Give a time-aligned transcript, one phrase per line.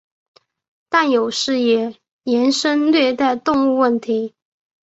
[0.89, 1.95] 但有时也
[2.25, 4.33] 衍生虐待动物问题。